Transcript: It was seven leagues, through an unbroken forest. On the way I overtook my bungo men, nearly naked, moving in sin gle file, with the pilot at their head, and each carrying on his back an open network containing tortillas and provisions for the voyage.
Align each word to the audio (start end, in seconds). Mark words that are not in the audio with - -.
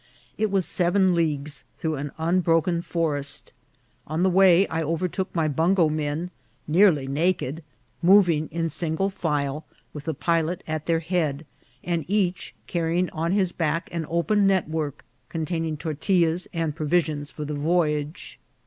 It 0.35 0.49
was 0.49 0.65
seven 0.65 1.13
leagues, 1.13 1.63
through 1.77 1.97
an 1.97 2.11
unbroken 2.17 2.81
forest. 2.81 3.53
On 4.07 4.23
the 4.23 4.31
way 4.31 4.65
I 4.67 4.81
overtook 4.81 5.29
my 5.35 5.47
bungo 5.47 5.89
men, 5.89 6.31
nearly 6.67 7.05
naked, 7.05 7.63
moving 8.01 8.47
in 8.49 8.69
sin 8.69 8.95
gle 8.95 9.11
file, 9.11 9.63
with 9.93 10.05
the 10.05 10.15
pilot 10.15 10.63
at 10.65 10.87
their 10.87 11.01
head, 11.01 11.45
and 11.83 12.03
each 12.07 12.55
carrying 12.65 13.11
on 13.11 13.33
his 13.33 13.51
back 13.51 13.93
an 13.93 14.07
open 14.09 14.47
network 14.47 15.05
containing 15.29 15.77
tortillas 15.77 16.47
and 16.51 16.75
provisions 16.75 17.29
for 17.29 17.45
the 17.45 17.53
voyage. 17.53 18.39